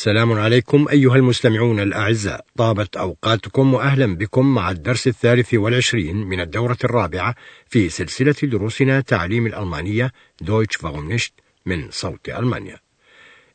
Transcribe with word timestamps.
السلام 0.00 0.32
عليكم 0.32 0.88
أيها 0.88 1.16
المستمعون 1.16 1.80
الأعزاء. 1.80 2.44
طابت 2.56 2.96
أوقاتكم 2.96 3.74
وأهلا 3.74 4.16
بكم 4.16 4.54
مع 4.54 4.70
الدرس 4.70 5.06
الثالث 5.06 5.54
والعشرين 5.54 6.16
من 6.16 6.40
الدورة 6.40 6.78
الرابعة 6.84 7.34
في 7.66 7.88
سلسلة 7.88 8.34
دروسنا 8.42 9.00
تعليم 9.00 9.46
الألمانية 9.46 10.12
Deutsch 10.40 10.76
warum 10.76 11.04
nicht 11.04 11.32
من 11.66 11.90
صوت 11.90 12.28
ألمانيا. 12.28 12.80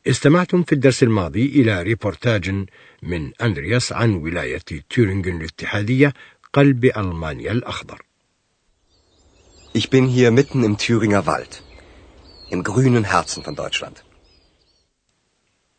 استمعتم 0.06 0.62
في 0.62 0.72
الدرس 0.72 1.02
الماضي 1.02 1.46
إلى 1.46 1.82
ريبورتاج 1.82 2.66
من 3.02 3.32
أندرياس 3.42 3.92
عن 3.92 4.14
ولاية 4.14 4.62
تورينغن 4.90 5.40
الاتحادية 5.40 6.12
قلب 6.52 6.84
ألمانيا 6.84 7.52
الأخضر. 7.52 7.98
Ich 9.74 9.90
bin 9.90 10.06
hier 10.06 10.30
mitten 10.30 10.62
im 10.62 10.78
Thüringer 10.78 11.26
Wald, 11.26 11.62
im 12.50 12.62
grünen 12.62 13.04
Herzen 13.04 13.42
von 13.42 13.56
Deutschland. 13.56 14.05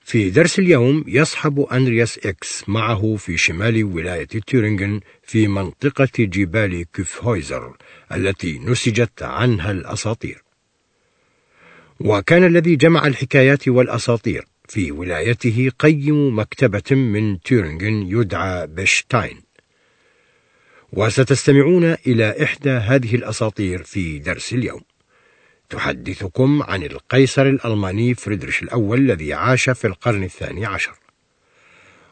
في 0.07 0.29
درس 0.29 0.59
اليوم 0.59 1.03
يصحب 1.07 1.59
أندرياس 1.59 2.19
إكس 2.25 2.69
معه 2.69 3.15
في 3.15 3.37
شمال 3.37 3.83
ولاية 3.83 4.27
تورينغن 4.47 4.99
في 5.23 5.47
منطقة 5.47 6.09
جبال 6.19 6.85
كوفهويزر 6.95 7.77
التي 8.11 8.59
نسجت 8.59 9.23
عنها 9.23 9.71
الأساطير. 9.71 10.43
وكان 11.99 12.45
الذي 12.45 12.75
جمع 12.75 13.07
الحكايات 13.07 13.67
والأساطير 13.67 14.45
في 14.69 14.91
ولايته 14.91 15.71
قيم 15.79 16.39
مكتبة 16.39 16.95
من 16.95 17.41
تورينغن 17.41 18.07
يدعى 18.11 18.67
بشتاين. 18.67 19.41
وستستمعون 20.93 21.95
إلى 22.07 22.43
إحدى 22.43 22.69
هذه 22.69 23.15
الأساطير 23.15 23.83
في 23.83 24.19
درس 24.19 24.53
اليوم. 24.53 24.81
تحدثكم 25.69 26.63
عن 26.63 26.83
القيصر 26.83 27.41
الألماني 27.45 28.15
فريدريش 28.15 28.63
الأول 28.63 28.99
الذي 28.99 29.33
عاش 29.33 29.69
في 29.69 29.87
القرن 29.87 30.23
الثاني 30.23 30.65
عشر. 30.65 30.93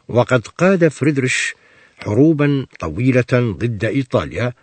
وقد 0.08 0.48
قاد 0.48 0.88
فريدريش 0.88 1.56
حروبا 1.98 2.66
طويلة 2.80 3.26
ضد 3.34 3.86
إيطاليا 3.86 4.54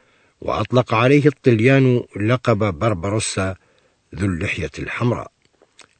وأطلق 0.40 0.94
عليه 0.94 1.26
الطليان 1.26 2.04
لقب 2.16 2.58
بربروسا 2.78 3.56
ذو 4.14 4.26
اللحية 4.26 4.70
الحمراء 4.78 5.32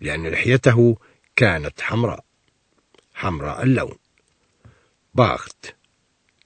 لأن 0.00 0.26
لحيته 0.26 0.96
كانت 1.36 1.80
حمراء 1.80 2.24
حمراء 3.14 3.62
اللون. 3.62 3.94
باخت 5.14 5.74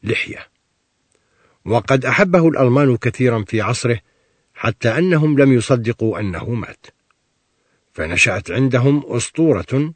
لحية. 0.02 0.48
وقد 1.64 2.04
أحبه 2.04 2.48
الألمان 2.48 2.96
كثيرا 2.96 3.44
في 3.48 3.60
عصره 3.60 4.00
حتى 4.56 4.98
أنهم 4.98 5.38
لم 5.38 5.52
يصدقوا 5.52 6.20
أنه 6.20 6.50
مات. 6.50 6.86
فنشأت 7.92 8.50
عندهم 8.50 9.02
أسطورة 9.06 9.94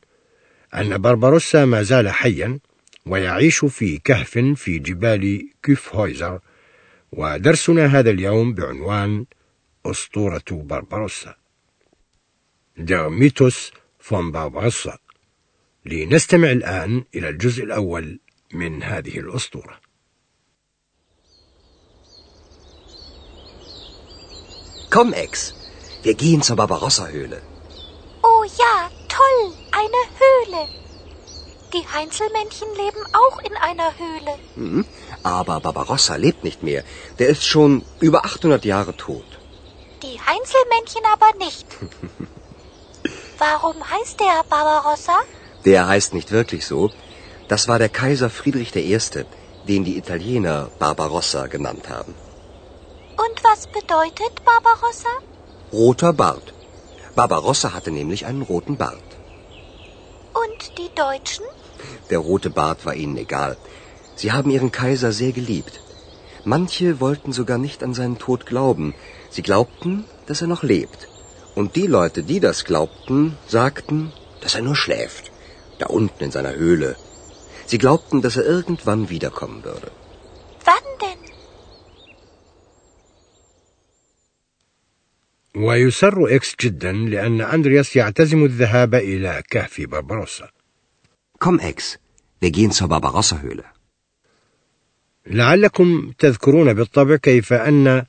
أن 0.74 0.98
بربروسا 0.98 1.64
ما 1.64 1.82
زال 1.82 2.08
حيا 2.08 2.58
ويعيش 3.06 3.64
في 3.64 3.98
كهف 3.98 4.38
في 4.38 4.78
جبال 4.78 5.48
كيفهويزر. 5.62 6.40
ودرسنا 7.12 7.86
هذا 7.86 8.10
اليوم 8.10 8.54
بعنوان 8.54 9.26
أسطورة 9.86 10.44
بربروسا. 10.50 11.34
Der 12.76 13.10
Mythos 13.10 13.72
von 14.08 14.32
لنستمع 15.86 16.50
الآن 16.50 17.04
إلى 17.14 17.28
الجزء 17.28 17.64
الأول 17.64 18.20
من 18.54 18.82
هذه 18.82 19.18
الأسطورة. 19.18 19.89
Komm, 24.90 25.12
Ex, 25.12 25.54
wir 26.02 26.14
gehen 26.14 26.42
zur 26.42 26.56
Barbarossa-Höhle. 26.56 27.40
Oh 28.24 28.44
ja, 28.62 28.90
toll, 29.08 29.52
eine 29.70 30.00
Höhle. 30.22 30.68
Die 31.72 31.86
Heinzelmännchen 31.96 32.68
leben 32.76 33.04
auch 33.22 33.38
in 33.38 33.56
einer 33.56 33.92
Höhle. 33.96 34.32
Mhm. 34.56 34.84
Aber 35.22 35.60
Barbarossa 35.60 36.16
lebt 36.16 36.42
nicht 36.42 36.64
mehr. 36.64 36.82
Der 37.20 37.28
ist 37.28 37.46
schon 37.46 37.84
über 38.00 38.24
800 38.24 38.64
Jahre 38.64 38.96
tot. 38.96 39.24
Die 40.02 40.18
Heinzelmännchen 40.28 41.04
aber 41.14 41.44
nicht. 41.44 41.66
Warum 43.38 43.76
heißt 43.88 44.18
der 44.18 44.42
Barbarossa? 44.48 45.18
Der 45.64 45.86
heißt 45.86 46.14
nicht 46.14 46.32
wirklich 46.32 46.66
so. 46.66 46.90
Das 47.46 47.68
war 47.68 47.78
der 47.78 47.90
Kaiser 47.90 48.28
Friedrich 48.28 48.74
I., 48.74 48.98
den 49.68 49.84
die 49.84 49.96
Italiener 49.98 50.68
Barbarossa 50.80 51.46
genannt 51.46 51.88
haben. 51.88 52.14
Und 53.22 53.44
was 53.44 53.66
bedeutet 53.66 54.34
Barbarossa? 54.48 55.14
Roter 55.72 56.12
Bart. 56.12 56.54
Barbarossa 57.14 57.72
hatte 57.74 57.90
nämlich 57.90 58.24
einen 58.24 58.42
roten 58.42 58.76
Bart. 58.76 59.08
Und 60.42 60.60
die 60.78 60.90
Deutschen? 60.94 61.44
Der 62.10 62.18
rote 62.18 62.50
Bart 62.50 62.86
war 62.86 62.94
ihnen 62.94 63.18
egal. 63.18 63.56
Sie 64.16 64.32
haben 64.32 64.50
ihren 64.50 64.72
Kaiser 64.72 65.12
sehr 65.12 65.32
geliebt. 65.32 65.80
Manche 66.44 67.00
wollten 67.00 67.32
sogar 67.32 67.58
nicht 67.58 67.82
an 67.82 67.94
seinen 67.94 68.18
Tod 68.18 68.46
glauben. 68.46 68.94
Sie 69.30 69.42
glaubten, 69.42 70.04
dass 70.26 70.40
er 70.40 70.50
noch 70.54 70.62
lebt. 70.62 71.08
Und 71.54 71.76
die 71.76 71.88
Leute, 71.98 72.22
die 72.22 72.40
das 72.40 72.64
glaubten, 72.64 73.36
sagten, 73.46 74.12
dass 74.40 74.54
er 74.54 74.62
nur 74.62 74.76
schläft, 74.76 75.30
da 75.78 75.86
unten 75.86 76.24
in 76.24 76.30
seiner 76.30 76.54
Höhle. 76.54 76.96
Sie 77.66 77.78
glaubten, 77.78 78.22
dass 78.22 78.36
er 78.36 78.46
irgendwann 78.46 79.10
wiederkommen 79.10 79.62
würde. 79.64 79.90
Wann 80.64 80.86
ويسر 85.62 86.34
إكس 86.36 86.54
جدا 86.60 86.92
لأن 86.92 87.40
أندرياس 87.40 87.96
يعتزم 87.96 88.44
الذهاب 88.44 88.94
إلى 88.94 89.42
كهف 89.50 89.80
بربروسا 89.80 90.48
Komm, 91.38 91.58
Ex, 91.58 91.98
wir 92.40 92.50
gehen 92.50 92.70
zur 92.70 92.88
Barbarossa-Höhle. 92.88 93.64
لعلكم 95.26 96.12
تذكرون 96.18 96.72
بالطبع 96.72 97.16
كيف 97.16 97.52
أن 97.52 98.04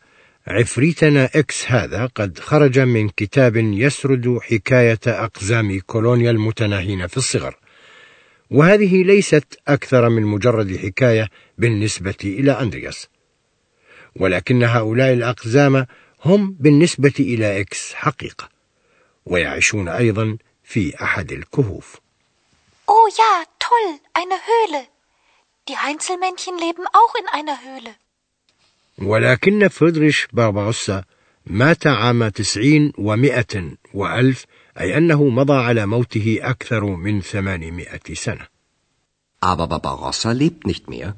عفريتنا 0.48 1.30
إكس 1.36 1.72
هذا 1.72 2.06
قد 2.06 2.40
خرج 2.40 2.80
من 2.80 3.10
كتاب 3.10 3.58
يسرد 3.58 4.40
حكاية 4.42 5.00
أقزام 5.08 5.80
كولونيا 5.80 6.32
المتناهين 6.32 7.08
في 7.08 7.18
الصغر. 7.18 7.56
وهذه 8.50 9.04
ليست 9.04 9.60
أكثر 9.68 10.10
من 10.10 10.24
مجرد 10.24 10.78
حكاية 10.78 11.30
بالنسبة 11.58 12.16
إلى 12.24 12.52
أندرياس. 12.52 13.08
ولكن 14.16 14.64
هؤلاء 14.64 15.14
الأقزام 15.14 15.86
هم 16.26 16.58
بالنسبة 16.60 17.14
إلى 17.20 17.62
إكس 17.62 17.94
حقيقة 17.94 18.50
ويعيشون 19.26 19.88
أيضا 19.88 20.38
في 20.64 21.04
أحد 21.04 21.32
الكهوف 21.32 21.98
Oh 22.88 23.08
ja, 23.22 23.34
toll, 23.60 23.90
eine 24.14 24.38
Höhle. 24.50 24.82
Die 25.70 25.78
Heinzelmännchen 25.78 26.58
leben 26.58 26.86
auch 26.88 27.14
in 27.22 27.28
einer 27.40 27.58
Höhle. 27.62 27.96
ولكن 28.98 29.68
فريدريش 29.68 30.28
بارباروسا 30.34 31.04
مات 31.46 31.88
عام 31.88 32.28
تسعين 32.28 32.94
ومائة 32.98 33.78
وألف 33.94 34.46
أي 34.80 34.98
أنه 34.98 35.24
مضى 35.24 35.54
على 35.54 35.86
موته 35.86 36.38
أكثر 36.42 36.86
من 36.86 37.22
ثمانمائة 37.22 38.14
سنة 38.14 38.48
Aber 39.44 39.68
Barbarossa 39.68 40.32
lebt 40.34 40.68
nicht 40.68 40.88
mehr. 40.90 41.16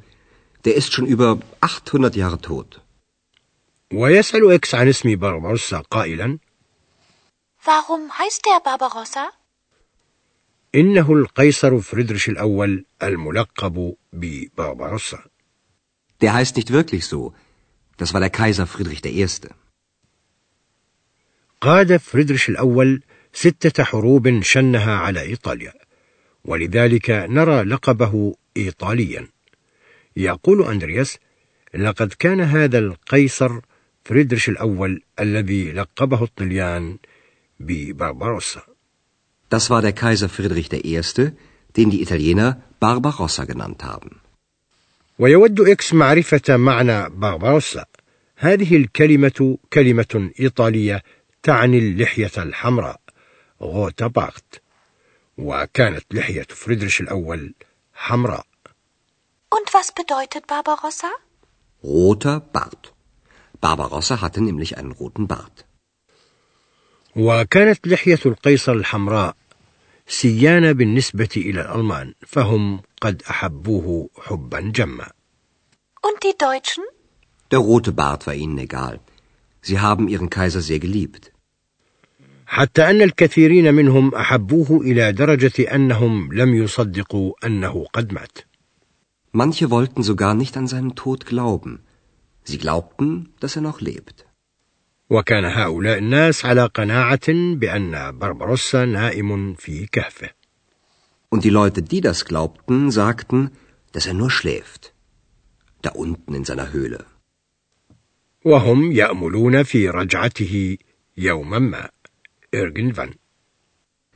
Der 0.65 0.75
ist 0.75 0.93
schon 0.93 1.05
über 1.05 1.39
800 1.61 2.15
Jahre 2.15 2.39
tot. 2.39 2.82
ويسأل 3.93 4.51
إكس 4.51 4.75
عن 4.75 4.87
اسم 4.87 5.15
بارباروسا 5.15 5.77
قائلا 5.77 6.39
Warum 7.65 8.11
heißt 8.19 8.45
der 8.45 8.59
Barbarossa? 8.59 9.31
إنه 10.75 11.13
القيصر 11.13 11.79
فريدريش 11.81 12.29
الأول 12.29 12.85
الملقب 13.03 13.95
ببارباروسا 14.13 15.23
Der 16.21 16.33
heißt 16.33 16.55
nicht 16.55 16.71
wirklich 16.71 17.05
so. 17.05 17.33
Das 17.97 18.13
war 18.13 18.19
der 18.19 18.29
Kaiser 18.29 18.67
Friedrich 18.67 19.05
I. 19.05 19.27
قاد 21.61 21.97
فريدريش 21.97 22.49
الأول 22.49 23.03
ستة 23.33 23.83
حروب 23.83 24.41
شنها 24.41 24.95
على 24.95 25.21
إيطاليا 25.21 25.73
ولذلك 26.45 27.09
نرى 27.09 27.63
لقبه 27.63 28.35
إيطاليا 28.57 29.27
يقول 30.17 30.63
أندرياس 30.63 31.17
لقد 31.75 32.13
كان 32.13 32.41
هذا 32.41 32.79
القيصر 32.79 33.59
فريدريش 34.03 34.49
الأول 34.49 35.01
الذي 35.19 35.71
لقبه 35.71 36.23
الطليان 36.23 36.97
ببارباروسا 37.59 38.61
Das 39.55 39.69
war 39.69 39.81
der 39.81 39.93
Kaiser 39.93 40.29
Friedrich 40.29 40.73
I., 40.73 41.01
den 41.77 41.89
die 41.89 42.01
Italiener 42.01 42.61
Barbarossa 42.79 43.45
genannt 43.45 43.83
haben. 43.83 44.19
ويود 45.19 45.61
إكس 45.61 45.93
معرفة 45.93 46.57
معنى 46.57 47.09
بارباروسا 47.09 47.85
هذه 48.37 48.75
الكلمة 48.75 49.57
كلمة 49.73 50.31
إيطالية 50.39 51.03
تعني 51.43 51.77
اللحية 51.77 52.31
الحمراء 52.37 53.01
غوتا 53.61 54.07
باغت 54.07 54.61
وكانت 55.37 56.05
لحية 56.11 56.47
فريدريش 56.49 57.01
الأول 57.01 57.53
حمراء 57.93 58.45
Und 59.55 59.73
was 59.73 59.91
bedeutet 59.91 60.47
Barbarossa? 60.47 61.11
Roter 61.83 62.39
Bart. 62.39 62.92
Barbarossa 63.62 64.20
hatte 64.20 64.40
nämlich 64.40 64.78
einen 64.78 64.92
roten 64.92 65.26
Bart. 65.26 65.64
وكانت 67.16 67.86
لحية 67.86 68.20
القيصر 68.26 68.72
الحمراء 68.72 69.36
سيانة 70.06 70.72
بالنسبة 70.72 71.28
إلى 71.36 71.60
الألمان 71.60 72.14
فهم 72.26 72.80
قد 73.00 73.22
أحبوه 73.30 74.10
حبا 74.18 74.60
جما 74.60 75.10
Und 76.02 76.22
die 76.22 76.36
Deutschen? 76.38 76.84
Der 77.50 77.58
rote 77.58 77.92
Bart 77.92 78.26
war 78.26 78.34
ihnen 78.34 78.58
egal. 78.58 79.00
Sie 79.60 79.80
haben 79.80 80.08
ihren 80.08 80.30
Kaiser 80.30 80.60
sehr 80.60 80.78
geliebt. 80.78 81.32
حتى 82.46 82.90
أن 82.90 83.02
الكثيرين 83.02 83.74
منهم 83.74 84.14
أحبوه 84.14 84.80
إلى 84.80 85.12
درجة 85.12 85.74
أنهم 85.74 86.32
لم 86.32 86.54
يصدقوا 86.54 87.32
أنه 87.44 87.86
قد 87.92 88.12
مات. 88.12 88.38
Manche 89.32 89.70
wollten 89.70 90.02
sogar 90.02 90.34
nicht 90.34 90.56
an 90.56 90.66
seinen 90.66 90.94
Tod 90.94 91.26
glauben. 91.26 91.84
Sie 92.44 92.58
glaubten, 92.58 93.34
dass 93.40 93.56
er 93.56 93.62
noch 93.62 93.80
lebt. 93.80 94.24
وكان 95.10 95.44
هؤلاء 95.44 95.98
الناس 95.98 96.44
على 96.44 96.66
قناعة 96.66 97.32
بأن 97.54 98.18
بربروسا 98.18 98.84
نائم 98.84 99.54
في 99.54 99.86
كهفه. 99.86 100.30
Und 101.30 101.44
die 101.44 101.50
Leute, 101.50 101.82
die 101.82 102.00
das 102.00 102.24
glaubten, 102.24 102.90
sagten, 102.90 103.50
dass 103.92 104.06
er 104.06 104.14
nur 104.14 104.30
schläft. 104.30 104.94
Da 105.82 105.90
unten 105.90 106.34
in 106.34 106.44
seiner 106.44 106.72
Höhle. 106.72 107.04
وهم 108.44 108.92
يأملون 108.92 109.62
في 109.62 109.88
رجعته 109.88 110.78
يوما 111.16 111.58
ما. 111.58 111.90
Irgendwann. 112.52 113.14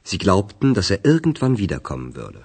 Sie 0.05 0.19
glaubten, 0.19 0.75
dass 0.75 0.91
er 0.91 1.05
irgendwann 1.05 1.59
wiederkommen 1.59 2.17
würde. 2.17 2.45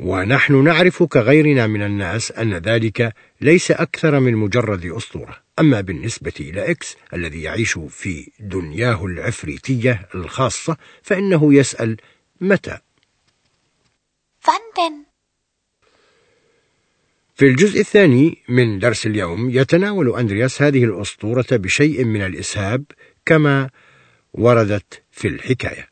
ونحن 0.00 0.64
نعرف 0.64 1.02
كغيرنا 1.02 1.66
من 1.66 1.82
الناس 1.82 2.32
أن 2.32 2.54
ذلك 2.54 3.14
ليس 3.40 3.70
أكثر 3.70 4.20
من 4.20 4.34
مجرد 4.36 4.86
أسطورة. 4.86 5.36
أما 5.58 5.80
بالنسبة 5.80 6.32
إلى 6.40 6.70
إكس 6.70 6.96
الذي 7.14 7.42
يعيش 7.42 7.78
في 7.78 8.30
دنياه 8.40 9.04
العفريتية 9.04 10.08
الخاصة 10.14 10.76
فإنه 11.02 11.54
يسأل 11.54 11.96
متى? 12.40 12.78
في 17.34 17.46
الجزء 17.46 17.80
الثاني 17.80 18.38
من 18.48 18.78
درس 18.78 19.06
اليوم 19.06 19.50
يتناول 19.50 20.18
أندرياس 20.18 20.62
هذه 20.62 20.84
الأسطورة 20.84 21.46
بشيء 21.52 22.04
من 22.04 22.22
الإسهاب 22.22 22.84
كما 23.26 23.70
وردت 24.32 25.02
في 25.10 25.28
الحكاية. 25.28 25.88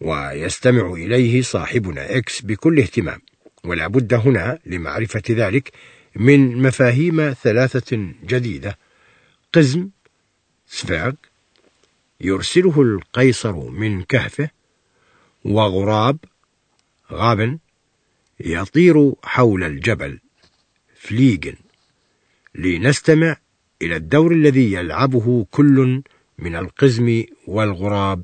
ويستمع 0.00 0.92
إليه 0.92 1.42
صاحبنا 1.42 2.16
إكس 2.16 2.42
بكل 2.42 2.80
اهتمام. 2.80 3.20
ولا 3.64 3.86
بد 3.86 4.14
هنا 4.14 4.58
لمعرفة 4.66 5.22
ذلك 5.30 5.72
من 6.16 6.62
مفاهيم 6.62 7.32
ثلاثة 7.32 8.14
جديدة 8.24 8.78
قزم 9.52 9.88
سفاغ 10.66 11.12
يرسله 12.20 12.82
القيصر 12.82 13.70
من 13.70 14.02
كهفه 14.02 14.50
وغراب 15.44 16.18
غابن 17.12 17.58
يطير 18.40 19.12
حول 19.22 19.64
الجبل 19.64 20.20
فليجن 20.96 21.54
لنستمع 22.54 23.36
إلى 23.82 23.96
الدور 23.96 24.32
الذي 24.32 24.72
يلعبه 24.72 25.46
كل 25.50 26.02
من 26.38 26.56
القزم 26.56 27.24
والغراب 27.46 28.22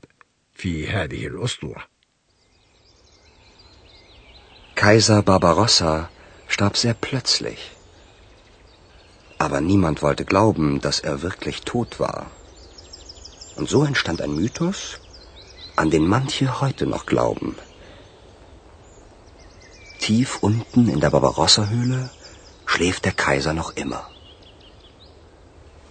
في 0.54 0.88
هذه 0.88 1.26
الأسطورة. 1.26 1.89
Kaiser 4.80 5.20
Barbarossa 5.22 6.08
starb 6.48 6.74
sehr 6.78 6.94
plötzlich. 6.94 7.72
Aber 9.36 9.60
niemand 9.60 10.00
wollte 10.00 10.24
glauben, 10.24 10.80
dass 10.80 11.00
er 11.00 11.20
wirklich 11.20 11.60
tot 11.60 12.00
war. 12.00 12.28
Und 13.56 13.68
so 13.68 13.84
entstand 13.84 14.22
ein 14.22 14.34
Mythos, 14.34 14.98
an 15.76 15.90
den 15.90 16.06
manche 16.06 16.62
heute 16.62 16.86
noch 16.86 17.04
glauben. 17.04 17.56
Tief 19.98 20.38
unten 20.40 20.88
in 20.88 21.00
der 21.00 21.10
Barbarossa-Höhle 21.10 22.08
schläft 22.64 23.04
der 23.04 23.12
Kaiser 23.12 23.52
noch 23.52 23.76
immer. 23.76 24.08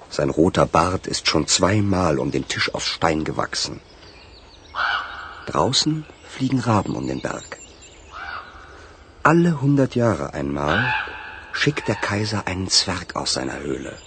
Sein 0.10 0.32
roter 0.32 0.66
Bart 0.66 1.06
ist 1.06 1.28
schon 1.28 1.46
zweimal 1.46 2.18
um 2.18 2.32
den 2.32 2.48
Tisch 2.48 2.74
aus 2.74 2.86
Stein 2.88 3.24
gewachsen. 3.24 3.82
Draußen 5.46 6.08
fliegen 6.28 6.60
Raben 6.60 6.96
um 6.96 7.06
den 7.06 7.22
Berg. 7.22 7.60
Alle 9.22 9.60
hundert 9.60 9.96
Jahre 9.96 10.34
einmal 10.34 10.94
schickt 11.52 11.90
der 11.90 11.96
Kaiser 11.96 12.48
einen 12.48 12.70
Zwerg 12.70 13.18
aus 13.18 13.34
seiner 13.34 13.60
Höhle. 13.60 13.98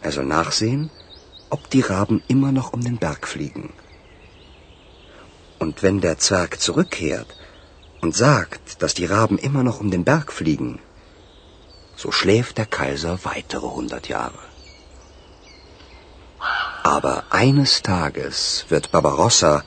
Er 0.00 0.10
soll 0.10 0.24
nachsehen, 0.24 0.90
ob 1.50 1.68
die 1.68 1.82
Raben 1.82 2.22
immer 2.28 2.50
noch 2.50 2.72
um 2.72 2.80
den 2.80 2.96
Berg 2.96 3.28
fliegen. 3.28 3.74
Und 5.58 5.82
wenn 5.82 6.00
der 6.00 6.16
Zwerg 6.18 6.60
zurückkehrt 6.60 7.36
und 8.00 8.16
sagt, 8.16 8.82
dass 8.82 8.94
die 8.94 9.04
Raben 9.04 9.36
immer 9.36 9.62
noch 9.62 9.80
um 9.80 9.90
den 9.90 10.04
Berg 10.04 10.32
fliegen, 10.32 10.80
so 11.94 12.10
schläft 12.10 12.56
der 12.56 12.66
Kaiser 12.66 13.18
weitere 13.24 13.66
hundert 13.66 14.08
Jahre. 14.08 14.38
Aber 16.82 17.24
eines 17.28 17.82
Tages 17.82 18.64
wird 18.70 18.90
Barbarossa, 18.92 19.62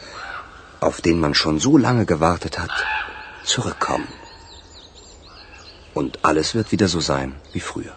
auf 0.79 1.01
den 1.01 1.19
man 1.19 1.35
schon 1.35 1.59
so 1.59 1.77
lange 1.77 2.05
gewartet 2.07 2.57
hat, 2.57 2.73
zurückkommen. 3.43 4.07
Und 5.99 6.11
alles 6.29 6.47
wird 6.55 6.67
wieder 6.73 6.87
so 6.95 7.01
sein 7.11 7.29
wie 7.53 7.65
früher. 7.71 7.95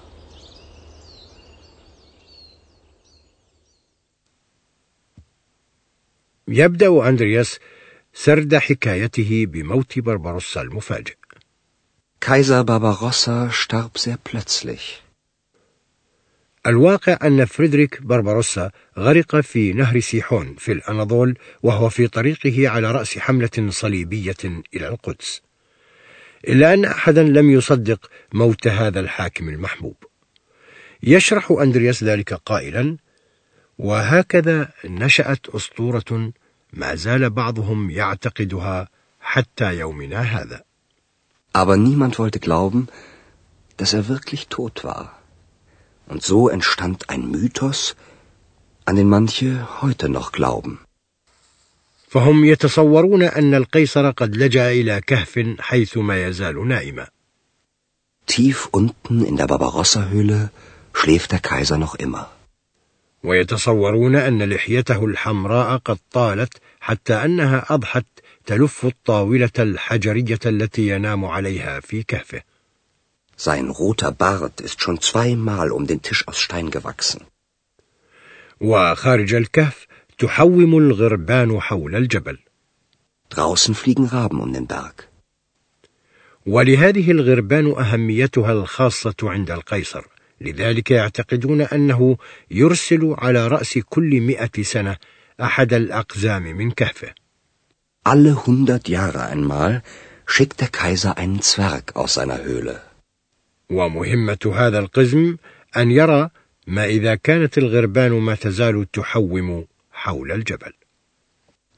يبدأ 6.49 7.09
أندرياس 7.09 7.59
سرد 8.15 8.55
حكايته 8.55 9.47
بموت 9.47 9.99
بربروسا 9.99 10.61
المفاجئ. 10.61 11.17
Kaiser 12.21 12.65
Barbarossa 12.65 13.51
starb 13.53 13.99
sehr 13.99 14.19
plötzlich. 14.25 15.03
الواقع 16.67 17.19
أن 17.23 17.45
فريدريك 17.45 18.03
بربروسا 18.03 18.71
غرق 18.99 19.41
في 19.41 19.73
نهر 19.73 20.01
سيحون 20.01 20.55
في 20.59 20.73
الأناضول 20.73 21.39
وهو 21.63 21.89
في 21.89 22.09
طريقه 22.09 22.69
على 22.69 22.93
رأس 22.93 23.19
حملة 23.19 23.71
صليبية 23.71 24.63
إلى 24.75 24.89
القدس 24.89 25.43
إلا 26.45 26.75
أن 26.75 26.85
أحدا 26.85 27.23
لم 27.23 27.51
يصدق 27.51 28.11
موت 28.33 28.67
هذا 28.67 29.01
الحاكم 29.01 29.49
المحبوب 29.49 29.97
يشرح 31.03 31.51
أندرياس 31.51 32.05
ذلك 32.05 32.35
قائلا 32.35 32.97
وهكذا 33.79 34.69
نشأت 34.85 35.49
أسطورة 35.49 36.33
ما 36.73 36.95
زال 36.95 37.31
بعضهم 37.31 37.91
يعتقدها 37.91 38.89
حتى 39.21 39.79
يومنا 39.79 40.21
هذا 40.21 40.65
Aber 41.55 41.77
niemand 41.77 42.19
wollte 42.19 42.41
glauben, 42.41 42.89
dass 43.79 43.95
er 43.95 44.07
wirklich 44.07 44.49
tot 44.49 44.85
war. 44.85 45.19
Und 46.07 46.23
so 46.23 46.49
entstand 46.49 47.09
ein 47.09 47.31
Mythos, 47.31 47.97
an 48.85 48.97
den 48.97 49.09
manche 49.09 49.81
heute 49.81 50.09
noch 50.09 50.31
glauben. 50.33 50.79
فهم 52.09 52.45
يتصورون 52.45 53.23
أن 53.23 53.55
القيصر 53.55 54.11
قد 54.11 54.37
لجأ 54.37 54.71
إلى 54.71 55.01
كهف 55.01 55.57
حيث 55.61 55.97
ما 55.97 56.27
يزال 56.27 56.69
نائما. 56.69 57.07
Tief 58.27 58.69
unten 58.73 59.25
in 59.25 59.37
der 59.37 59.47
Barbarossa-Höhle 59.47 60.51
schläft 60.93 61.33
der 61.33 61.41
Kaiser 61.41 61.79
noch 61.79 61.95
immer. 61.95 62.27
ويتصورون 63.25 64.17
أن 64.17 64.43
لحيته 64.43 65.05
الحمراء 65.05 65.77
قد 65.77 65.99
طالت 66.13 66.53
حتى 66.81 67.15
أنها 67.15 67.67
أضحت 67.69 68.07
تلف 68.47 68.87
الطاولة 68.87 69.51
الحجرية 69.59 70.39
التي 70.47 70.89
ينام 70.89 71.25
عليها 71.25 71.81
في 71.81 72.03
كهفه. 72.03 72.43
Sein 73.37 73.71
roter 73.71 74.11
Bart 74.13 74.61
ist 74.61 74.81
schon 74.81 75.01
zweimal 75.01 75.71
um 75.71 75.87
den 75.87 76.03
Tisch 76.03 76.27
aus 76.29 76.39
Stein 76.39 76.71
gewachsen. 76.71 77.21
وخارج 78.61 79.35
الكهف 79.35 79.88
تحوم 80.19 80.79
الغربان 80.79 81.61
حول 81.61 81.97
الجبل. 81.97 82.39
Draußen 83.31 83.75
fliegen 83.75 84.07
Raben 84.07 84.41
um 84.41 84.53
den 84.53 84.67
Berg. 84.67 85.09
ولهذه 86.47 87.11
الغربان 87.11 87.67
أهميتها 87.67 88.53
الخاصة 88.53 89.15
عند 89.23 89.51
القيصر 89.51 90.05
لذلك 90.41 90.91
يعتقدون 90.91 91.61
أنه 91.61 92.17
يرسل 92.51 93.15
على 93.19 93.49
رأس 93.49 93.79
كل 93.79 94.21
مئة 94.21 94.63
سنة 94.63 94.97
أحد 95.41 95.75
الأقزام 95.75 96.43
من 96.43 96.71
كهفه 96.71 97.15
Alle 98.05 98.47
hundert 98.47 98.89
Jahre 98.89 99.23
einmal 99.27 99.83
schickt 100.27 100.61
der 100.61 100.69
Kaiser 100.69 101.17
einen 101.17 101.43
Zwerg 101.43 101.97
aus 101.97 102.15
seiner 102.15 102.43
Höhle. 102.43 102.81
ومهمة 103.71 104.53
هذا 104.55 104.79
القزم 104.79 105.37
أن 105.77 105.91
يرى 105.91 106.31
ما 106.67 106.85
إذا 106.85 107.15
كانت 107.15 107.59
الغربان 107.59 108.13
ما 108.13 108.35
تزال 108.35 108.91
تحوم 108.93 109.67
حول 110.09 110.33
الجبل 110.33 110.73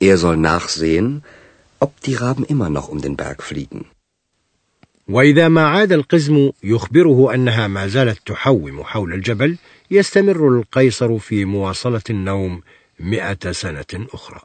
Er 0.02 0.16
soll 0.16 0.36
nachsehen, 0.36 1.22
ob 1.78 2.00
die 2.00 2.14
Raben 2.14 2.44
immer 2.44 2.70
noch 2.70 2.88
um 2.88 3.00
den 3.00 3.16
Berg 3.16 3.42
fliegen. 3.42 3.84
وإذا 5.08 5.48
ما 5.48 5.66
عاد 5.66 5.92
القزم 5.92 6.52
يخبره 6.62 7.34
أنها 7.34 7.66
ما 7.66 7.86
زالت 7.88 8.26
تحوم 8.26 8.84
حول 8.84 9.12
الجبل 9.12 9.58
يستمر 9.90 10.48
القيصر 10.48 11.18
في 11.18 11.44
مواصلة 11.44 12.02
النوم 12.10 12.62
مئة 13.00 13.52
سنة 13.52 14.06
أخرى 14.12 14.40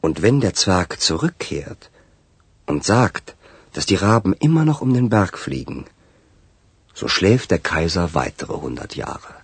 Und 0.00 0.22
wenn 0.22 0.40
der 0.40 0.54
Zwerg 0.54 1.00
zurückkehrt 1.00 1.90
und 2.66 2.84
sagt, 2.84 3.36
dass 3.72 3.86
die 3.86 3.94
Raben 3.94 4.32
immer 4.34 4.64
noch 4.64 4.80
um 4.80 4.92
den 4.92 5.08
Berg 5.08 5.38
fliegen, 5.38 5.84
so 6.92 7.08
schläft 7.08 7.50
der 7.50 7.58
Kaiser 7.58 8.14
weitere 8.14 8.54
hundert 8.64 8.96
Jahre. 8.96 9.43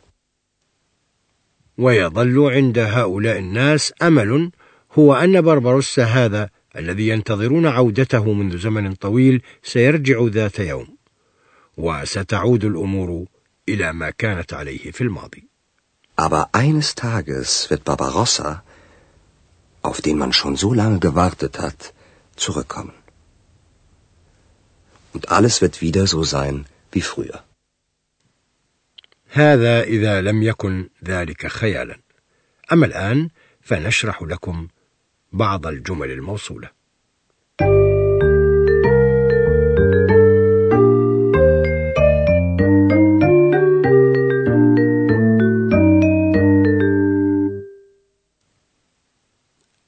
ويظل 1.81 2.51
عند 2.51 2.79
هؤلاء 2.79 3.39
الناس 3.39 3.93
أمل 4.03 4.51
هو 4.99 5.15
أن 5.15 5.41
بربروس 5.41 5.99
هذا 5.99 6.51
الذي 6.77 7.09
ينتظرون 7.09 7.67
عودته 7.67 8.33
منذ 8.33 8.59
زمن 8.59 8.95
طويل 8.95 9.43
سيرجع 9.63 10.27
ذات 10.27 10.59
يوم 10.59 10.97
وستعود 11.77 12.65
الأمور 12.65 13.27
إلى 13.69 13.93
ما 13.93 14.11
كانت 14.11 14.53
عليه 14.55 14.91
في 14.91 15.01
الماضي 15.01 15.51
Aber 16.17 16.51
eines 16.53 16.95
Tages 16.95 17.71
wird 17.71 17.85
Barbarossa, 17.85 18.63
auf 19.81 20.03
den 20.03 20.19
man 20.19 20.35
schon 20.35 20.57
so 20.57 20.75
lange 20.75 20.99
gewartet 20.99 21.59
hat, 21.59 21.95
zurückkommen. 22.37 22.93
Und 25.15 25.31
alles 25.37 25.63
wird 25.63 25.81
wieder 25.81 26.07
so 26.07 26.23
sein 26.23 26.67
wie 26.93 27.01
früher. 27.13 27.39
هذا 29.33 29.83
إذا 29.83 30.21
لم 30.21 30.43
يكن 30.43 30.89
ذلك 31.05 31.47
خيالا. 31.47 31.99
أما 32.73 32.87
الآن 32.87 33.29
فنشرح 33.61 34.23
لكم 34.23 34.69
بعض 35.33 35.67
الجمل 35.67 36.11
الموصولة. 36.11 36.71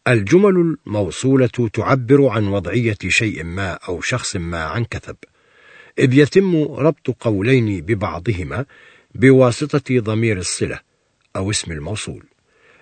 الجمل 0.08 0.76
الموصولة 0.86 1.46
تعبر 1.72 2.26
عن 2.26 2.48
وضعية 2.48 2.98
شيء 3.08 3.44
ما 3.44 3.72
أو 3.72 4.00
شخص 4.00 4.36
ما 4.36 4.64
عن 4.64 4.84
كثب. 4.84 5.16
إذ 5.98 6.14
يتم 6.14 6.62
ربط 6.62 7.10
قولين 7.20 7.80
ببعضهما 7.80 8.64
بواسطة 9.14 10.00
ضمير 10.00 10.38
الصلة 10.38 10.80
أو 11.36 11.50
اسم 11.50 11.72
الموصول 11.72 12.24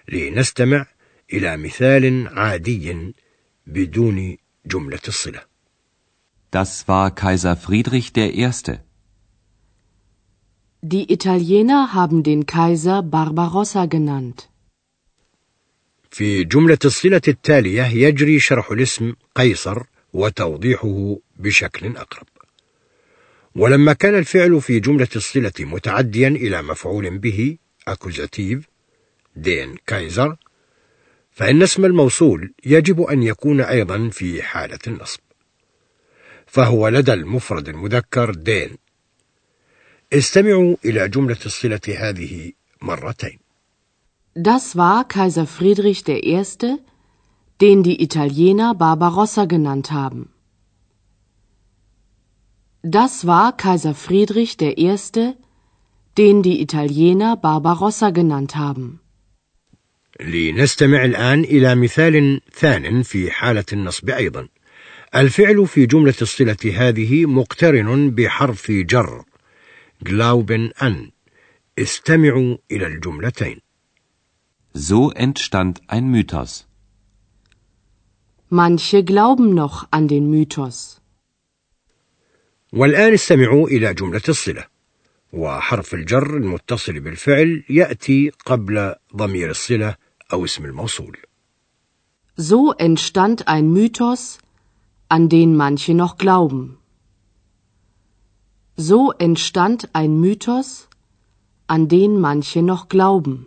لنستمع 0.08 0.87
إلى 1.32 1.56
مثال 1.56 2.28
عادي 2.28 3.14
بدون 3.66 4.37
جملة 4.66 5.00
الصلة. 5.08 5.40
Das 6.50 6.88
war 6.88 7.14
Kaiser 7.14 7.56
Friedrich 7.56 8.16
I. 8.16 8.50
Die 10.82 11.12
Italiener 11.12 11.92
haben 11.92 12.22
den 12.22 12.46
Kaiser 12.46 13.02
Barbarossa 13.02 13.87
genannt. 13.87 14.49
في 16.10 16.44
جملة 16.44 16.78
الصلة 16.84 17.20
التالية 17.28 17.87
يجري 17.87 18.40
شرح 18.40 18.70
الاسم 18.70 19.14
قيصر 19.34 19.82
وتوضيحه 20.12 21.16
بشكل 21.37 21.96
أقرب. 21.96 22.26
ولما 23.57 23.92
كان 23.92 24.14
الفعل 24.14 24.61
في 24.61 24.80
جملة 24.80 25.09
الصلة 25.16 25.52
متعديا 25.61 26.28
إلى 26.28 26.62
مفعول 26.62 27.19
به 27.19 27.57
أكوزاتيف 27.88 28.69
دين 29.37 29.76
كايزر 29.87 30.37
فإن 31.30 31.62
اسم 31.62 31.85
الموصول 31.85 32.54
يجب 32.66 33.00
أن 33.00 33.23
يكون 33.23 33.61
أيضا 33.61 34.09
في 34.09 34.42
حالة 34.42 34.78
النصب 34.87 35.21
فهو 36.47 36.88
لدى 36.88 37.12
المفرد 37.12 37.69
المذكر 37.69 38.35
دين 38.35 38.76
استمعوا 40.12 40.76
إلى 40.85 41.09
جملة 41.09 41.38
الصلة 41.47 41.80
هذه 41.88 42.52
مرتين 42.83 43.38
Das 44.37 44.76
war 44.76 45.09
Kaiser 45.09 45.47
Friedrich 45.47 46.09
I., 46.09 46.45
den 47.61 47.83
die 47.83 48.00
Italiener 48.00 48.75
Barbarossa 48.75 49.45
genannt 49.45 49.90
haben. 49.90 50.28
Das 52.81 53.25
war 53.25 53.57
Kaiser 53.57 53.95
Friedrich 53.95 54.62
I., 54.62 55.33
den 56.17 56.43
die 56.43 56.62
Italiener 56.62 57.35
Barbarossa 57.35 58.09
genannt 58.12 58.55
haben. 58.55 59.00
لنستمع 60.19 61.05
الآن 61.05 61.43
إلى 61.43 61.75
مثال 61.75 62.41
ثان 62.53 63.03
في 63.03 63.31
حالة 63.31 63.65
النصب 63.74 64.09
أيضا 64.09 64.47
الفعل 65.15 65.67
في 65.67 65.85
جملة 65.85 66.13
الصلة 66.21 66.57
هذه 66.75 67.25
مقترن 67.25 68.12
بحرف 68.12 68.71
جر 68.71 69.24
glauben 70.05 70.71
an 70.81 71.12
استمعوا 71.79 72.57
إلى 72.71 72.88
الجملتين 72.88 73.62
So 74.75 75.12
entstand 75.12 75.81
ein 75.88 76.09
Mythos. 76.12 76.67
Manche 78.50 79.03
glauben 79.03 79.53
noch 79.53 79.88
an 79.91 80.07
den 80.07 80.29
Mythos. 80.29 80.99
والآن 82.72 83.12
استمعوا 83.12 83.68
إلى 83.68 83.94
جملة 83.94 84.22
الصلة 84.28 84.66
وحرف 85.32 85.94
الجر 85.94 86.36
المتصل 86.36 87.00
بالفعل 87.00 87.64
يأتي 87.70 88.30
قبل 88.46 88.94
ضمير 89.16 89.50
الصلة 89.50 89.94
أو 90.32 90.44
اسم 90.44 90.64
الموصول 90.64 91.16
So 92.36 92.72
entstand 92.72 93.48
ein 93.48 93.70
Mythos, 93.72 94.38
an 95.08 95.28
den 95.28 95.56
manche 95.56 95.94
noch 95.94 96.16
glauben. 96.16 96.78
So 98.76 99.12
entstand 99.12 99.90
ein 99.92 100.20
Mythos, 100.20 100.88
an 101.66 101.88
den 101.88 102.18
manche 102.18 102.62
noch 102.62 102.88
glauben. 102.88 103.46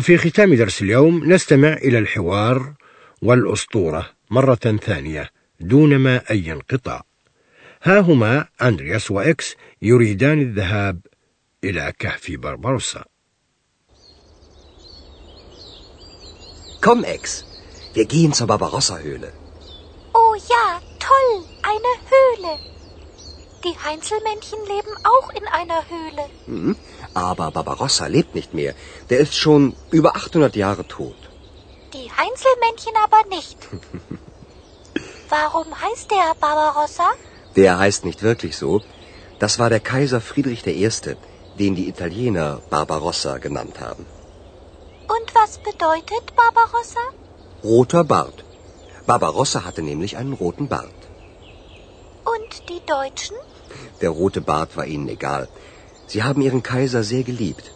وفي 0.00 0.18
ختام 0.18 0.54
درس 0.54 0.82
اليوم 0.82 1.32
نستمع 1.32 1.72
إلى 1.72 1.98
الحوار 1.98 2.74
والأسطورة 3.22 4.10
مرة 4.30 4.78
ثانية 4.86 5.30
دونما 5.60 6.22
أي 6.30 6.52
انقطاع 6.52 7.02
ها 7.82 8.00
هما 8.00 8.46
أندرياس 8.62 9.10
وإكس 9.10 9.56
يريدان 9.82 10.40
الذهاب 10.40 11.00
إلى 11.64 11.92
كهف 11.98 12.30
بربروسا 12.30 13.04
Komm, 16.80 17.04
Ex, 17.04 17.44
wir 17.94 18.06
gehen 18.06 18.32
zur 18.32 18.46
Barbarossa-Höhle. 18.46 19.32
Oh 20.14 20.34
ja, 20.52 20.66
toll, 21.08 21.32
eine 21.72 21.92
Höhle. 22.12 22.79
Die 23.64 23.76
Heinzelmännchen 23.86 24.60
leben 24.74 24.94
auch 25.12 25.28
in 25.38 25.46
einer 25.46 25.82
Höhle. 25.90 26.24
Hm? 26.46 26.76
Aber 27.12 27.50
Barbarossa 27.50 28.06
lebt 28.06 28.34
nicht 28.34 28.54
mehr. 28.54 28.74
Der 29.10 29.18
ist 29.18 29.36
schon 29.36 29.76
über 29.90 30.16
800 30.16 30.56
Jahre 30.56 30.86
tot. 30.86 31.16
Die 31.92 32.10
Heinzelmännchen 32.20 32.96
aber 33.04 33.22
nicht. 33.36 33.58
Warum 35.28 35.68
heißt 35.80 36.10
der 36.10 36.34
Barbarossa? 36.40 37.08
Der 37.56 37.78
heißt 37.78 38.04
nicht 38.04 38.22
wirklich 38.22 38.56
so. 38.56 38.80
Das 39.38 39.58
war 39.58 39.70
der 39.70 39.80
Kaiser 39.80 40.20
Friedrich 40.20 40.66
I., 40.66 40.90
den 41.58 41.74
die 41.74 41.88
Italiener 41.88 42.60
Barbarossa 42.70 43.38
genannt 43.38 43.80
haben. 43.80 44.06
Und 45.16 45.34
was 45.34 45.58
bedeutet 45.58 46.24
Barbarossa? 46.34 47.04
Roter 47.62 48.04
Bart. 48.04 48.44
Barbarossa 49.06 49.64
hatte 49.64 49.82
nämlich 49.82 50.16
einen 50.16 50.32
roten 50.32 50.68
Bart. 50.68 51.00
Und 52.24 52.68
die 52.68 52.80
Deutschen? 52.86 53.36
Der 54.01 54.09
rote 54.09 54.41
Bart 54.41 54.75
war 54.77 54.85
ihnen 54.85 55.07
egal. 55.07 55.47
Sie 56.07 56.23
haben 56.23 56.41
ihren 56.41 56.63
Kaiser 56.63 57.03
sehr 57.03 57.23
geliebt. 57.23 57.71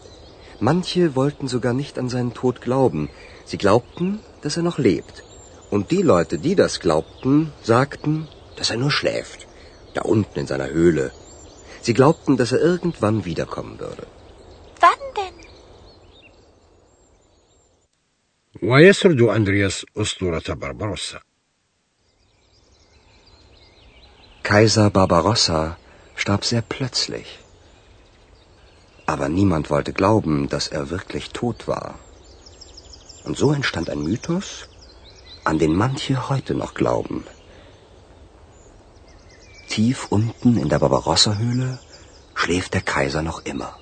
Manche 0.59 1.15
wollten 1.15 1.47
sogar 1.47 1.73
nicht 1.73 1.97
an 1.97 2.09
seinen 2.09 2.33
Tod 2.33 2.61
glauben. 2.61 3.09
Sie 3.45 3.57
glaubten, 3.57 4.19
dass 4.41 4.57
er 4.57 4.63
noch 4.63 4.77
lebt. 4.77 5.23
Und 5.69 5.91
die 5.91 6.01
Leute, 6.01 6.37
die 6.37 6.55
das 6.55 6.79
glaubten, 6.79 7.53
sagten, 7.63 8.27
dass 8.57 8.69
er 8.69 8.77
nur 8.77 8.91
schläft, 8.91 9.47
da 9.93 10.01
unten 10.01 10.39
in 10.39 10.47
seiner 10.47 10.69
Höhle. 10.69 11.11
Sie 11.81 11.93
glaubten, 11.93 12.35
dass 12.37 12.51
er 12.51 12.59
irgendwann 12.59 13.25
wiederkommen 13.25 13.79
würde. 13.79 14.05
Wann 14.81 15.03
denn? 15.17 15.39
ويسرد 18.61 19.21
أندرياس 19.21 19.85
أسطورة 19.97 20.43
بربروسا 20.49 21.19
Kaiser 24.43 24.89
Barbarossa 24.89 25.77
starb 26.14 26.44
sehr 26.44 26.62
plötzlich. 26.62 27.38
Aber 29.06 29.28
niemand 29.28 29.70
wollte 29.70 29.92
glauben, 29.92 30.48
dass 30.48 30.68
er 30.68 30.90
wirklich 30.90 31.30
tot 31.30 31.68
war. 31.68 31.98
Und 33.24 33.36
so 33.36 33.52
entstand 33.52 33.90
ein 33.90 34.02
Mythos, 34.02 34.68
an 35.44 35.58
den 35.58 35.74
manche 35.74 36.28
heute 36.28 36.54
noch 36.54 36.74
glauben. 36.74 37.24
Tief 39.68 40.06
unten 40.10 40.56
in 40.56 40.68
der 40.68 40.78
Barbarossa-Höhle 40.78 41.78
schläft 42.34 42.74
der 42.74 42.82
Kaiser 42.82 43.22
noch 43.22 43.44
immer. 43.44 43.76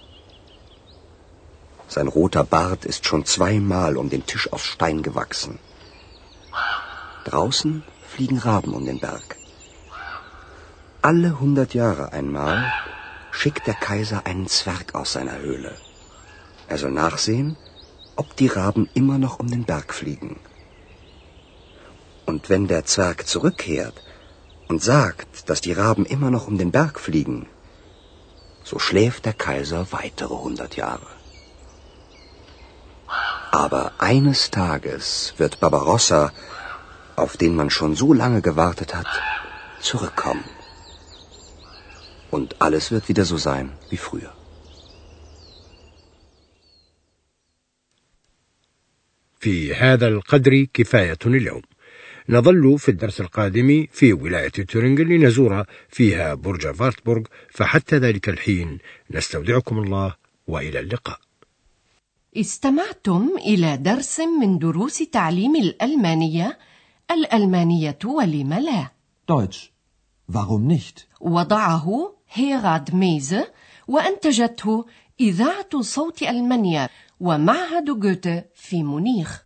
Sein 1.89 2.09
roter 2.09 2.45
Bart 2.45 2.85
ist 2.85 3.07
schon 3.07 3.27
zweimal 3.27 3.97
um 3.97 4.09
den 4.09 4.25
Tisch 4.25 4.53
aus 4.53 4.65
Stein 4.65 5.03
gewachsen. 5.03 5.59
Draußen 7.25 7.83
fliegen 8.09 8.39
Raben 8.39 8.73
um 8.75 8.87
den 8.87 8.99
Berg. 8.99 9.37
Alle 11.05 11.41
hundert 11.41 11.75
Jahre 11.75 12.13
einmal 12.13 12.73
schickt 13.33 13.67
der 13.67 13.75
Kaiser 13.75 14.25
einen 14.25 14.47
Zwerg 14.47 14.95
aus 14.95 15.15
seiner 15.15 15.39
Höhle. 15.39 15.75
Er 16.69 16.79
soll 16.79 16.93
nachsehen, 16.93 17.57
ob 18.15 18.37
die 18.37 18.47
Raben 18.47 18.89
immer 18.95 19.19
noch 19.19 19.41
um 19.41 19.51
den 19.51 19.65
Berg 19.65 19.93
fliegen. 19.95 20.39
Und 22.25 22.49
wenn 22.51 22.69
der 22.69 22.85
Zwerg 22.85 23.27
zurückkehrt 23.27 24.01
und 24.69 24.81
sagt, 24.81 25.51
dass 25.51 25.61
die 25.61 25.73
Raben 25.73 26.07
immer 26.07 26.31
noch 26.31 26.47
um 26.47 26.57
den 26.57 26.71
Berg 26.71 27.01
fliegen, 27.01 27.49
so 28.63 28.79
schläft 28.79 29.25
der 29.25 29.33
Kaiser 29.33 29.89
weitere 29.91 30.37
hundert 30.47 30.77
Jahre. 30.77 31.11
Aber 33.51 33.91
eines 33.99 34.53
Tages 34.53 35.35
wird 35.37 35.59
Barbarossa, 35.59 36.31
auf 37.17 37.37
den 37.37 37.57
man 37.57 37.71
schon 37.71 37.97
so 37.97 38.13
lange 38.13 38.41
gewartet 38.41 38.95
hat, 38.95 39.09
zurückkommen. 39.81 40.45
Und 42.37 42.49
alles 42.67 42.85
wird 42.93 43.05
wieder 43.11 43.25
so 43.33 43.39
sein 43.49 43.67
wie 43.91 44.03
früher. 44.09 44.33
في 49.41 49.75
هذا 49.75 50.09
القدر 50.09 50.67
كفاية 50.75 51.19
اليوم 51.27 51.63
نظل 52.29 52.79
في 52.79 52.89
الدرس 52.89 53.21
القادم 53.21 53.87
في 53.93 54.13
ولاية 54.13 54.49
تورينغ 54.49 55.03
لنزور 55.03 55.65
فيها 55.89 56.35
برج 56.35 56.67
فارتبورغ 56.67 57.23
فحتى 57.51 57.97
ذلك 57.97 58.29
الحين 58.29 58.79
نستودعكم 59.11 59.79
الله 59.79 60.15
وإلى 60.47 60.81
اللقاء 60.81 61.19
استمعتم 62.37 63.29
إلى 63.39 63.77
درس 63.77 64.21
من 64.21 64.59
دروس 64.59 64.99
تعليم 64.99 65.57
الألمانية 65.57 66.59
الألمانية 67.11 67.99
ولم 68.05 68.55
لا 68.55 68.91
Deutsch. 69.33 69.73
Warum 70.33 70.67
nicht? 70.67 71.07
وضعه 71.21 72.15
هيراد 72.33 72.95
ميزة 72.95 73.53
وأنتجته 73.89 74.85
إذاعة 75.21 75.81
صوت 75.81 76.23
ألمانيا 76.23 76.89
ومعهد 77.21 77.85
جوته 77.85 78.45
في 78.55 78.83
مونيخ. 78.83 79.45